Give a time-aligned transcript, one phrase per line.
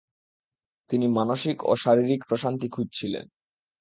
[0.89, 3.25] তিনি মানসিক ও শারীরিক প্রশান্তি খুঁজছিলেন।